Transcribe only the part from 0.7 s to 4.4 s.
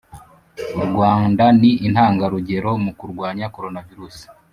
u rwanda ni intangarugero mu kurwanya colona virusi